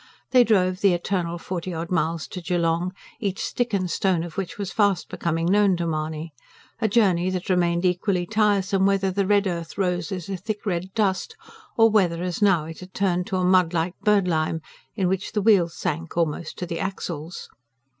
[0.31, 4.57] They drove the eternal forty odd miles to Geelong, each stick and stone of which
[4.57, 6.33] was fast becoming known to Mahony;
[6.79, 10.91] a journey that remained equally tiresome whether the red earth rose as a thick red
[10.95, 11.35] dust,
[11.77, 14.61] or whether as now it had turned to a mud like birdlime
[14.95, 17.47] in which the wheels sank almost to the axles.